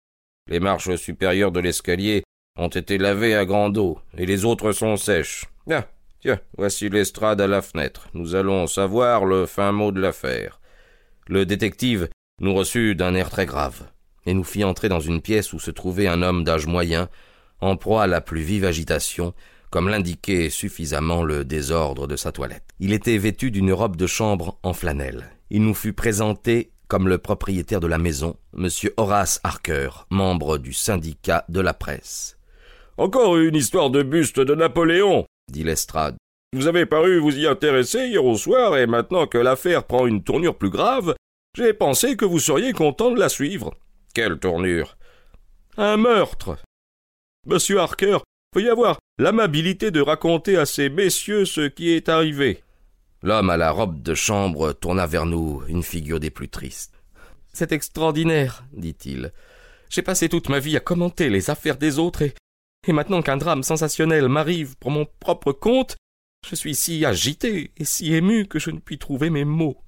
Les 0.49 0.61
marches 0.61 0.95
supérieures 0.97 1.53
de 1.53 1.61
l'escalier 1.61 2.23
ont 2.63 2.69
été 2.69 2.97
lavées 2.97 3.35
à 3.35 3.45
grande 3.45 3.77
eau, 3.77 3.99
et 4.17 4.25
les 4.25 4.45
autres 4.45 4.73
sont 4.73 4.97
sèches. 4.97 5.47
Ah, 5.71 5.87
tiens, 6.21 6.41
voici 6.57 6.89
l'estrade 6.89 7.41
à 7.41 7.47
la 7.47 7.61
fenêtre. 7.61 8.09
Nous 8.15 8.35
allons 8.35 8.67
savoir 8.67 9.25
le 9.25 9.47
fin 9.47 9.73
mot 9.73 9.91
de 9.91 10.01
l'affaire. 10.01 10.61
Le 11.27 11.45
détective 11.45 12.09
nous 12.41 12.55
reçut 12.55 12.95
d'un 12.95 13.15
air 13.15 13.31
très 13.31 13.47
grave, 13.47 13.83
et 14.27 14.35
nous 14.35 14.45
fit 14.45 14.65
entrer 14.65 14.89
dans 14.89 15.01
une 15.01 15.21
pièce 15.21 15.53
où 15.53 15.59
se 15.59 15.71
trouvait 15.71 16.07
un 16.07 16.23
homme 16.23 16.45
d'âge 16.45 16.67
moyen, 16.67 17.09
en 17.61 17.77
proie 17.77 18.05
à 18.05 18.07
la 18.07 18.21
plus 18.21 18.43
vive 18.43 18.65
agitation, 18.65 19.35
comme 19.71 19.89
l'indiquait 19.89 20.51
suffisamment 20.51 21.23
le 21.23 21.45
désordre 21.45 22.07
de 22.07 22.17
sa 22.17 22.31
toilette. 22.31 22.65
Il 22.79 22.93
était 22.93 23.19
vêtu 23.19 23.51
d'une 23.51 23.73
robe 23.73 23.97
de 23.97 24.07
chambre 24.07 24.59
en 24.63 24.73
flanelle. 24.73 25.31
Il 25.51 25.63
nous 25.63 25.75
fut 25.75 25.93
présenté 25.93 26.73
comme 26.89 27.09
le 27.09 27.17
propriétaire 27.17 27.81
de 27.81 27.87
la 27.87 27.97
maison, 27.97 28.37
M. 28.55 28.69
Horace 28.99 29.41
Harker, 29.45 29.89
membre 30.11 30.59
du 30.59 30.75
syndicat 30.75 31.47
de 31.49 31.61
la 31.61 31.73
presse. 31.73 32.37
Encore 33.03 33.37
une 33.37 33.57
histoire 33.57 33.91
de 33.91 34.05
buste 34.05 34.39
de 34.39 34.55
Napoléon, 34.55 35.27
dit 35.51 35.65
Lestrade. 35.65 36.15
Vous 36.53 36.69
avez 36.69 36.87
paru 36.87 37.19
vous 37.19 37.37
y 37.37 37.49
intéresser 37.49 38.07
hier 38.07 38.25
au 38.25 38.37
soir, 38.37 38.77
et 38.77 38.87
maintenant 38.87 39.27
que 39.27 39.39
l'affaire 39.39 39.83
prend 39.83 40.07
une 40.07 40.23
tournure 40.23 40.57
plus 40.57 40.71
grave, 40.71 41.17
j'ai 41.57 41.73
pensé 41.73 42.17
que 42.17 42.25
vous 42.25 42.39
seriez 42.39 42.73
content 42.73 43.11
de 43.11 43.19
la 43.19 43.29
suivre. 43.29 43.75
Quelle 44.15 44.39
tournure? 44.39 44.97
Un 45.77 45.97
meurtre. 45.97 46.59
Monsieur 47.45 47.81
Harker, 47.81 48.19
veuillez 48.55 48.71
avoir 48.71 49.01
l'amabilité 49.19 49.91
de 49.91 50.01
raconter 50.01 50.57
à 50.57 50.65
ces 50.65 50.89
messieurs 50.89 51.45
ce 51.45 51.63
qui 51.63 51.91
est 51.91 52.09
arrivé? 52.09 52.63
L'homme 53.25 53.51
à 53.51 53.57
la 53.57 53.73
robe 53.73 54.01
de 54.01 54.15
chambre 54.15 54.75
tourna 54.75 55.09
vers 55.09 55.27
nous 55.27 55.65
une 55.67 55.83
figure 55.83 56.21
des 56.21 56.31
plus 56.31 56.51
tristes. 56.51 57.03
C'est 57.53 57.73
extraordinaire, 57.73 58.63
dit-il. 58.73 59.33
J'ai 59.91 60.03
passé 60.03 60.29
toute 60.29 60.49
ma 60.49 60.61
vie 60.61 60.77
à 60.77 60.81
commenter 60.81 61.31
les 61.31 61.51
affaires 61.51 61.79
des 61.79 61.99
autres 61.99 62.23
et, 62.23 62.35
et 62.87 62.93
maintenant 62.93 63.23
qu'un 63.23 63.37
drame 63.37 63.63
sensationnel 63.63 64.29
m'arrive 64.29 64.77
pour 64.79 64.91
mon 64.91 65.07
propre 65.21 65.53
compte, 65.53 65.97
je 66.49 66.55
suis 66.55 66.75
si 66.75 67.05
agité 67.05 67.71
et 67.77 67.85
si 67.85 68.15
ému 68.15 68.47
que 68.47 68.59
je 68.59 68.71
ne 68.71 68.79
puis 68.79 68.99
trouver 68.99 69.31
mes 69.31 69.45
mots. 69.45 69.79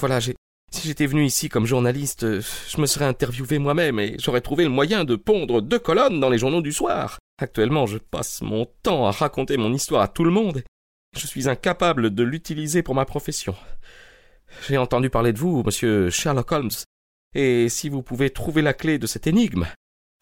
Voilà, 0.00 0.20
j'ai, 0.20 0.36
si 0.70 0.86
j'étais 0.86 1.06
venu 1.06 1.24
ici 1.24 1.48
comme 1.48 1.66
journaliste, 1.66 2.40
je 2.40 2.80
me 2.80 2.86
serais 2.86 3.06
interviewé 3.06 3.58
moi-même 3.58 3.98
et 3.98 4.16
j'aurais 4.18 4.40
trouvé 4.40 4.64
le 4.64 4.70
moyen 4.70 5.04
de 5.04 5.16
pondre 5.16 5.60
deux 5.60 5.78
colonnes 5.78 6.20
dans 6.20 6.30
les 6.30 6.38
journaux 6.38 6.62
du 6.62 6.72
soir. 6.72 7.18
Actuellement, 7.40 7.86
je 7.86 7.98
passe 7.98 8.42
mon 8.42 8.66
temps 8.82 9.06
à 9.06 9.10
raconter 9.10 9.56
mon 9.56 9.72
histoire 9.72 10.02
à 10.02 10.08
tout 10.08 10.24
le 10.24 10.30
monde. 10.30 10.62
Je 11.16 11.26
suis 11.26 11.48
incapable 11.48 12.14
de 12.14 12.22
l'utiliser 12.22 12.82
pour 12.82 12.94
ma 12.94 13.04
profession. 13.04 13.54
J'ai 14.68 14.78
entendu 14.78 15.10
parler 15.10 15.32
de 15.32 15.38
vous, 15.38 15.62
monsieur 15.64 16.10
Sherlock 16.10 16.52
Holmes, 16.52 16.70
et 17.34 17.68
si 17.68 17.88
vous 17.88 18.02
pouvez 18.02 18.30
trouver 18.30 18.62
la 18.62 18.72
clé 18.72 18.98
de 18.98 19.06
cette 19.06 19.26
énigme, 19.26 19.66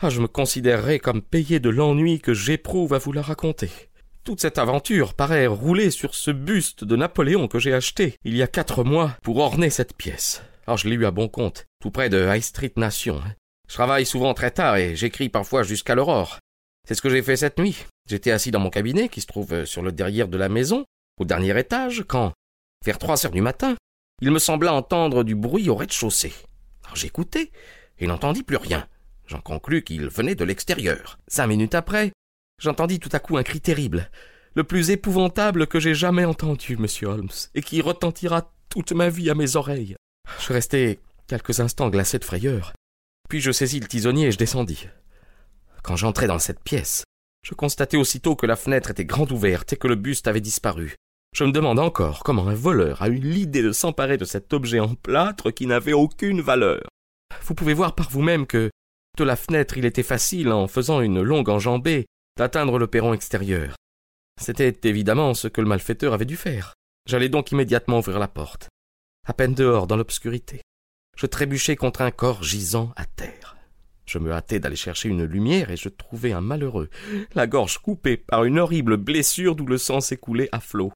ah, 0.03 0.11
je 0.11 0.21
me 0.21 0.26
considérerai 0.26 0.99
comme 0.99 1.23
payé 1.23 1.59
de 1.59 1.71
l'ennui 1.71 2.21
que 2.21 2.35
j'éprouve 2.35 2.93
à 2.93 2.99
vous 2.99 3.12
la 3.12 3.23
raconter. 3.23 3.71
Toute 4.25 4.41
cette 4.41 4.59
aventure 4.59 5.15
paraît 5.15 5.47
rouler 5.47 5.91
sur 5.91 6.15
ce 6.15 6.31
buste 6.31 6.85
de 6.85 6.97
Napoléon 6.97 7.49
que 7.49 7.59
j'ai 7.59 7.73
acheté 7.73 8.17
il 8.25 8.37
y 8.37 8.43
a 8.43 8.47
quatre 8.47 8.85
mois 8.85 9.17
pour 9.23 9.38
orner 9.38 9.71
cette 9.71 9.97
pièce. 9.97 10.43
Alors 10.67 10.79
ah, 10.79 10.83
je 10.83 10.88
l'ai 10.88 10.97
eu 10.97 11.07
à 11.07 11.12
bon 11.12 11.29
compte, 11.29 11.67
tout 11.81 11.91
près 11.91 12.11
de 12.11 12.29
High 12.29 12.43
Street 12.43 12.73
Nation. 12.76 13.23
Je 13.69 13.75
travaille 13.75 14.05
souvent 14.05 14.35
très 14.35 14.50
tard 14.50 14.76
et 14.76 14.97
j'écris 14.97 15.29
parfois 15.29 15.62
jusqu'à 15.62 15.95
l'aurore. 15.95 16.41
C'est 16.87 16.95
ce 16.95 17.03
que 17.03 17.09
j'ai 17.09 17.23
fait 17.23 17.37
cette 17.37 17.59
nuit. 17.59 17.87
J'étais 18.09 18.33
assis 18.33 18.50
dans 18.50 18.61
mon 18.61 18.71
cabinet 18.71 19.09
qui 19.09 19.21
se 19.21 19.26
trouve 19.26 19.65
sur 19.65 19.83
le 19.83 19.93
derrière 19.93 20.29
de 20.29 20.37
la 20.37 20.49
maison, 20.49 20.85
au 21.19 21.25
dernier 21.25 21.59
étage, 21.59 22.05
quand, 22.07 22.33
vers 22.85 22.99
trois 22.99 23.25
heures 23.25 23.33
du 23.33 23.41
matin, 23.41 23.76
il 24.21 24.31
me 24.31 24.38
sembla 24.38 24.75
entendre 24.75 25.25
du 25.25 25.35
bruit 25.35 25.69
au 25.71 25.75
rez-de-chaussée. 25.75 26.35
J'écoutai 26.95 27.50
et 27.99 28.07
n'entendis 28.07 28.43
plus 28.43 28.57
rien. 28.57 28.87
J'en 29.26 29.40
conclus 29.40 29.83
qu'il 29.83 30.09
venait 30.09 30.35
de 30.35 30.45
l'extérieur. 30.45 31.18
Cinq 31.28 31.49
minutes 31.49 31.75
après, 31.75 32.12
J'entendis 32.59 33.00
tout 33.00 33.11
à 33.12 33.18
coup 33.18 33.37
un 33.37 33.42
cri 33.42 33.61
terrible, 33.61 34.11
le 34.54 34.64
plus 34.64 34.90
épouvantable 34.90 35.66
que 35.66 35.78
j'ai 35.78 35.95
jamais 35.95 36.25
entendu, 36.25 36.78
monsieur 36.78 37.09
Holmes, 37.09 37.28
et 37.54 37.61
qui 37.61 37.83
retentira 37.83 38.50
toute 38.71 38.92
ma 38.92 39.11
vie 39.11 39.28
à 39.28 39.35
mes 39.35 39.56
oreilles. 39.56 39.97
Je 40.40 40.52
restai 40.54 40.99
quelques 41.26 41.61
instants 41.61 41.90
glacé 41.90 42.18
de 42.18 42.25
frayeur, 42.25 42.73
puis 43.28 43.40
je 43.40 43.52
saisis 43.52 43.80
le 43.80 43.88
tisonnier 43.88 44.28
et 44.28 44.33
je 44.33 44.38
descendis. 44.38 44.88
Quand 45.83 45.97
j'entrai 45.97 46.26
dans 46.26 46.38
cette 46.38 46.64
pièce, 46.64 47.04
je 47.42 47.54
constatai 47.54 47.99
aussitôt 47.99 48.37
que 48.37 48.47
la 48.47 48.56
fenêtre 48.56 48.90
était 48.90 49.04
grande 49.04 49.33
ouverte 49.33 49.75
et 49.75 49.76
que 49.76 49.87
le 49.87 49.95
buste 49.95 50.26
avait 50.26 50.40
disparu. 50.40 50.95
Je 51.35 51.45
me 51.45 51.52
demande 51.52 51.78
encore 51.78 52.25
comment 52.25 52.49
un 52.49 52.54
voleur 52.54 53.02
a 53.02 53.09
eu 53.09 53.16
l'idée 53.18 53.62
de 53.62 53.73
s'emparer 53.73 54.16
de 54.16 54.25
cet 54.25 54.54
objet 54.54 54.80
en 54.80 54.95
plâtre 54.95 55.50
qui 55.50 55.66
n'avait 55.66 55.92
aucune 55.92 56.40
valeur. 56.40 56.88
Vous 57.42 57.54
pouvez 57.54 57.75
voir 57.75 57.95
par 57.95 58.09
vous-même 58.09 58.47
que 58.47 58.71
de 59.17 59.25
la 59.25 59.37
fenêtre 59.37 59.79
il 59.79 59.85
était 59.85 60.03
facile, 60.03 60.53
en 60.53 60.69
faisant 60.69 61.01
une 61.01 61.23
longue 61.23 61.49
enjambée, 61.49 62.07
d'atteindre 62.37 62.79
le 62.79 62.87
perron 62.87 63.15
extérieur. 63.15 63.77
C'était 64.41 64.77
évidemment 64.89 65.35
ce 65.35 65.49
que 65.49 65.61
le 65.61 65.67
malfaiteur 65.67 66.13
avait 66.13 66.25
dû 66.25 66.37
faire. 66.37 66.75
J'allais 67.09 67.29
donc 67.29 67.53
immédiatement 67.53 67.99
ouvrir 67.99 68.19
la 68.19 68.29
porte. 68.29 68.69
À 69.27 69.33
peine 69.33 69.55
dehors, 69.55 69.87
dans 69.87 69.97
l'obscurité, 69.97 70.61
je 71.17 71.27
trébuchai 71.27 71.77
contre 71.77 72.03
un 72.03 72.11
corps 72.11 72.43
gisant 72.43 72.93
à 72.97 73.07
terre. 73.07 73.57
Je 74.07 74.19
me 74.19 74.33
hâtai 74.33 74.61
d'aller 74.61 74.77
chercher 74.77 75.09
une 75.09 75.25
lumière 75.25 75.71
et 75.71 75.77
je 75.77 75.89
trouvai 75.89 76.33
un 76.33 76.41
malheureux, 76.41 76.91
la 77.35 77.47
gorge 77.47 77.79
coupée 77.79 78.17
par 78.17 78.45
une 78.45 78.59
horrible 78.59 78.97
blessure 78.97 79.57
d'où 79.57 79.67
le 79.67 79.79
sang 79.79 80.01
s'écoulait 80.01 80.49
à 80.53 80.61
flots. 80.61 80.93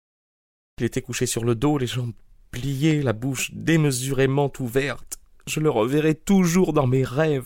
Il 0.78 0.84
était 0.84 1.02
couché 1.02 1.26
sur 1.26 1.44
le 1.44 1.54
dos, 1.54 1.76
les 1.76 1.88
jambes 1.88 2.12
pliées, 2.50 3.02
la 3.02 3.12
bouche 3.12 3.50
démesurément 3.52 4.52
ouverte. 4.60 5.18
Je 5.46 5.60
le 5.60 5.70
reverrai 5.70 6.14
toujours 6.14 6.72
dans 6.72 6.86
mes 6.86 7.04
rêves. 7.04 7.44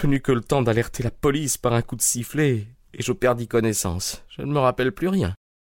Je 0.00 0.06
n'eus 0.06 0.20
que 0.20 0.32
le 0.32 0.40
temps 0.40 0.62
d'alerter 0.62 1.02
la 1.02 1.10
police 1.10 1.58
par 1.58 1.74
un 1.74 1.82
coup 1.82 1.96
de 1.96 2.02
sifflet, 2.02 2.66
et 2.94 3.02
je 3.02 3.12
perdis 3.12 3.46
connaissance. 3.46 4.24
Je 4.28 4.42
ne 4.42 4.52
me 4.52 4.58
rappelle 4.58 4.92
plus 4.92 5.08
rien. 5.08 5.34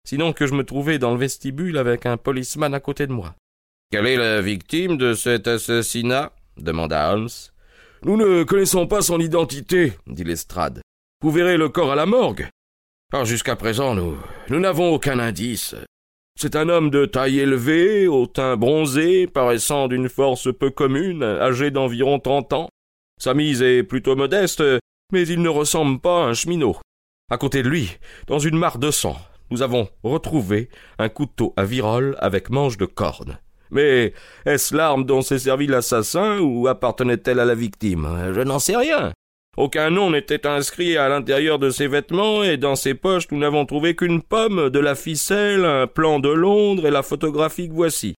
Sinon 0.06 0.32
que 0.32 0.46
je 0.46 0.54
me 0.54 0.64
trouvais 0.64 0.98
dans 0.98 1.12
le 1.12 1.18
vestibule 1.18 1.78
avec 1.78 2.06
un 2.06 2.16
policeman 2.16 2.74
à 2.74 2.80
côté 2.80 3.06
de 3.06 3.12
moi. 3.12 3.34
Quelle 3.90 4.06
est 4.06 4.16
la 4.16 4.40
victime 4.40 4.96
de 4.96 5.14
cet 5.14 5.48
assassinat? 5.48 6.32
demanda 6.56 7.12
Holmes. 7.12 7.28
Nous 8.04 8.16
ne 8.16 8.44
connaissons 8.44 8.86
pas 8.86 9.02
son 9.02 9.18
identité, 9.18 9.94
dit 10.06 10.24
Lestrade. 10.24 10.80
Vous 11.22 11.30
verrez 11.30 11.56
le 11.56 11.68
corps 11.68 11.92
à 11.92 11.96
la 11.96 12.06
morgue. 12.06 12.48
Ah, 13.12 13.24
jusqu'à 13.24 13.56
présent, 13.56 13.94
nous, 13.94 14.16
nous 14.50 14.60
n'avons 14.60 14.92
aucun 14.92 15.18
indice. 15.18 15.74
C'est 16.38 16.56
un 16.56 16.68
homme 16.68 16.90
de 16.90 17.06
taille 17.06 17.38
élevée, 17.38 18.08
au 18.08 18.26
teint 18.26 18.56
bronzé, 18.56 19.26
paraissant 19.26 19.88
d'une 19.88 20.08
force 20.08 20.52
peu 20.52 20.70
commune, 20.70 21.22
âgé 21.22 21.70
d'environ 21.70 22.18
trente 22.18 22.52
ans. 22.52 22.68
Sa 23.20 23.34
mise 23.34 23.62
est 23.62 23.82
plutôt 23.82 24.16
modeste, 24.16 24.62
mais 25.12 25.26
il 25.26 25.40
ne 25.40 25.48
ressemble 25.48 26.00
pas 26.00 26.24
à 26.24 26.28
un 26.28 26.34
cheminot. 26.34 26.76
À 27.30 27.38
côté 27.38 27.62
de 27.62 27.68
lui, 27.68 27.96
dans 28.26 28.38
une 28.38 28.58
mare 28.58 28.78
de 28.78 28.90
sang, 28.90 29.16
nous 29.50 29.62
avons 29.62 29.88
retrouvé 30.02 30.68
un 30.98 31.08
couteau 31.08 31.54
à 31.56 31.64
virole 31.64 32.16
avec 32.18 32.50
manche 32.50 32.76
de 32.76 32.86
corne. 32.86 33.38
Mais 33.70 34.12
est-ce 34.44 34.76
l'arme 34.76 35.04
dont 35.04 35.22
s'est 35.22 35.38
servi 35.38 35.66
l'assassin 35.66 36.38
ou 36.38 36.68
appartenait-elle 36.68 37.40
à 37.40 37.44
la 37.44 37.54
victime? 37.54 38.32
Je 38.34 38.40
n'en 38.40 38.58
sais 38.58 38.76
rien. 38.76 39.12
Aucun 39.56 39.90
nom 39.90 40.10
n'était 40.10 40.46
inscrit 40.46 40.96
à 40.96 41.08
l'intérieur 41.08 41.58
de 41.58 41.70
ses 41.70 41.86
vêtements 41.86 42.42
et 42.42 42.56
dans 42.56 42.74
ses 42.74 42.94
poches 42.94 43.30
nous 43.30 43.38
n'avons 43.38 43.66
trouvé 43.66 43.94
qu'une 43.94 44.20
pomme, 44.20 44.68
de 44.68 44.78
la 44.80 44.96
ficelle, 44.96 45.64
un 45.64 45.86
plan 45.86 46.18
de 46.18 46.28
Londres 46.28 46.86
et 46.86 46.90
la 46.90 47.02
photographie 47.02 47.68
que 47.68 47.74
voici. 47.74 48.14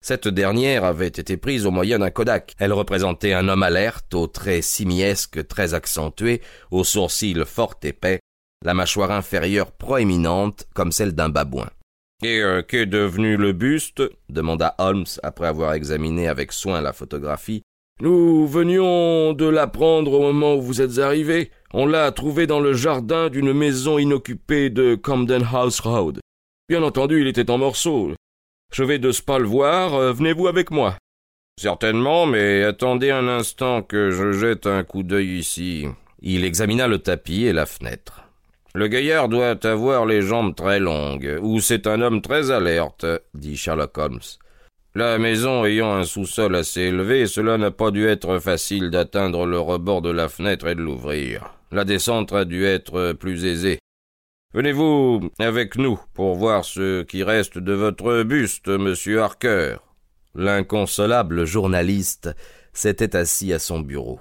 Cette 0.00 0.28
dernière 0.28 0.84
avait 0.84 1.08
été 1.08 1.36
prise 1.36 1.66
au 1.66 1.70
moyen 1.70 1.98
d'un 1.98 2.10
Kodak. 2.10 2.54
Elle 2.58 2.72
représentait 2.72 3.32
un 3.32 3.48
homme 3.48 3.62
alerte, 3.62 4.14
aux 4.14 4.26
traits 4.26 4.62
simiesques 4.62 5.46
très 5.48 5.74
accentués, 5.74 6.40
aux 6.70 6.84
sourcils 6.84 7.44
fort 7.44 7.74
épais, 7.82 8.20
la 8.64 8.74
mâchoire 8.74 9.10
inférieure 9.10 9.72
proéminente 9.72 10.66
comme 10.74 10.92
celle 10.92 11.12
d'un 11.12 11.28
babouin. 11.28 11.68
Et 12.22 12.40
euh, 12.40 12.62
qu'est 12.62 12.86
devenu 12.86 13.36
le 13.36 13.52
buste? 13.52 14.02
demanda 14.28 14.74
Holmes 14.78 15.06
après 15.22 15.46
avoir 15.46 15.74
examiné 15.74 16.26
avec 16.26 16.52
soin 16.52 16.80
la 16.80 16.92
photographie. 16.92 17.62
Nous 18.00 18.46
venions 18.46 19.32
de 19.32 19.44
l'apprendre 19.44 20.12
au 20.12 20.20
moment 20.20 20.54
où 20.54 20.62
vous 20.62 20.80
êtes 20.80 20.98
arrivé. 20.98 21.50
On 21.72 21.86
l'a 21.86 22.10
trouvé 22.12 22.46
dans 22.46 22.60
le 22.60 22.72
jardin 22.72 23.28
d'une 23.28 23.52
maison 23.52 23.98
inoccupée 23.98 24.70
de 24.70 24.94
Camden 24.94 25.44
House 25.52 25.80
Road. 25.80 26.20
Bien 26.68 26.82
entendu, 26.82 27.20
il 27.20 27.26
était 27.26 27.50
en 27.50 27.58
morceaux. 27.58 28.12
Je 28.72 28.84
vais 28.84 28.98
de 28.98 29.12
ce 29.12 29.22
pas 29.22 29.38
le 29.38 29.46
voir, 29.46 29.94
euh, 29.94 30.12
venez-vous 30.12 30.46
avec 30.46 30.70
moi. 30.70 30.96
Certainement, 31.60 32.26
mais 32.26 32.62
attendez 32.62 33.10
un 33.10 33.26
instant 33.26 33.82
que 33.82 34.10
je 34.10 34.32
jette 34.32 34.66
un 34.66 34.84
coup 34.84 35.02
d'œil 35.02 35.38
ici. 35.38 35.86
Il 36.20 36.44
examina 36.44 36.86
le 36.86 36.98
tapis 36.98 37.44
et 37.44 37.52
la 37.52 37.66
fenêtre. 37.66 38.22
Le 38.74 38.86
gaillard 38.86 39.28
doit 39.28 39.66
avoir 39.66 40.06
les 40.06 40.22
jambes 40.22 40.54
très 40.54 40.78
longues, 40.78 41.38
ou 41.42 41.58
c'est 41.60 41.86
un 41.86 42.00
homme 42.00 42.20
très 42.20 42.50
alerte, 42.50 43.06
dit 43.34 43.56
Sherlock 43.56 43.96
Holmes. 43.98 44.20
La 44.94 45.18
maison 45.18 45.64
ayant 45.64 45.92
un 45.92 46.04
sous-sol 46.04 46.54
assez 46.54 46.82
élevé, 46.82 47.26
cela 47.26 47.58
n'a 47.58 47.70
pas 47.70 47.90
dû 47.90 48.06
être 48.06 48.38
facile 48.38 48.90
d'atteindre 48.90 49.46
le 49.46 49.58
rebord 49.58 50.02
de 50.02 50.10
la 50.10 50.28
fenêtre 50.28 50.68
et 50.68 50.74
de 50.74 50.82
l'ouvrir. 50.82 51.54
La 51.72 51.84
descente 51.84 52.32
a 52.32 52.44
dû 52.44 52.64
être 52.64 53.14
plus 53.14 53.44
aisée. 53.44 53.78
Venez-vous 54.54 55.28
avec 55.38 55.76
nous 55.76 56.00
pour 56.14 56.34
voir 56.34 56.64
ce 56.64 57.02
qui 57.02 57.22
reste 57.22 57.58
de 57.58 57.74
votre 57.74 58.22
buste, 58.22 58.68
monsieur 58.68 59.20
Harker. 59.20 59.76
L'inconsolable 60.34 61.44
journaliste 61.44 62.30
s'était 62.72 63.14
assis 63.14 63.52
à 63.52 63.58
son 63.58 63.80
bureau. 63.80 64.20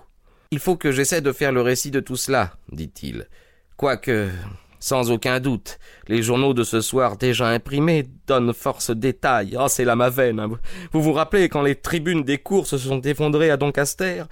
Il 0.51 0.59
faut 0.59 0.75
que 0.75 0.91
j'essaie 0.91 1.21
de 1.21 1.31
faire 1.31 1.53
le 1.53 1.61
récit 1.61 1.91
de 1.91 2.01
tout 2.01 2.17
cela, 2.17 2.57
dit-il. 2.73 3.29
Quoique 3.77 4.29
Sans 4.79 5.09
aucun 5.09 5.39
doute, 5.39 5.79
les 6.07 6.21
journaux 6.21 6.53
de 6.53 6.63
ce 6.63 6.81
soir 6.81 7.17
déjà 7.17 7.47
imprimés 7.47 8.05
donnent 8.27 8.53
force 8.53 8.91
détails. 8.91 9.57
Oh, 9.59 9.67
c'est 9.67 9.85
la 9.85 9.95
ma 9.95 10.09
veine. 10.09 10.39
Hein. 10.39 10.51
Vous 10.91 11.01
vous 11.01 11.13
rappelez 11.13 11.49
quand 11.49 11.63
les 11.63 11.75
tribunes 11.75 12.23
des 12.23 12.37
courses 12.37 12.69
se 12.71 12.77
sont 12.77 13.01
effondrées 13.01 13.49
à 13.49 13.57
Doncaster? 13.57 14.23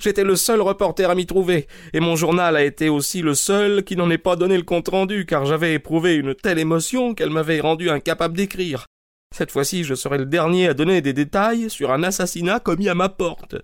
J'étais 0.00 0.24
le 0.24 0.36
seul 0.36 0.62
reporter 0.62 1.10
à 1.10 1.14
m'y 1.14 1.26
trouver, 1.26 1.66
et 1.92 2.00
mon 2.00 2.16
journal 2.16 2.56
a 2.56 2.64
été 2.64 2.88
aussi 2.88 3.20
le 3.20 3.34
seul 3.34 3.84
qui 3.84 3.96
n'en 3.96 4.10
ait 4.10 4.18
pas 4.18 4.36
donné 4.36 4.56
le 4.56 4.62
compte-rendu, 4.62 5.26
car 5.26 5.44
j'avais 5.44 5.74
éprouvé 5.74 6.14
une 6.14 6.34
telle 6.34 6.58
émotion 6.58 7.14
qu'elle 7.14 7.30
m'avait 7.30 7.60
rendu 7.60 7.90
incapable 7.90 8.36
d'écrire. 8.36 8.86
Cette 9.34 9.50
fois-ci, 9.50 9.84
je 9.84 9.94
serai 9.94 10.18
le 10.18 10.26
dernier 10.26 10.68
à 10.68 10.74
donner 10.74 11.00
des 11.00 11.12
détails 11.12 11.68
sur 11.68 11.90
un 11.90 12.02
assassinat 12.02 12.60
commis 12.60 12.88
à 12.88 12.94
ma 12.94 13.08
porte. 13.08 13.56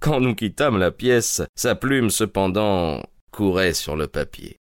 Quand 0.00 0.20
nous 0.20 0.34
quittâmes 0.34 0.78
la 0.78 0.92
pièce, 0.92 1.42
sa 1.56 1.74
plume 1.74 2.10
cependant 2.10 3.02
courait 3.32 3.74
sur 3.74 3.96
le 3.96 4.06
papier. 4.06 4.56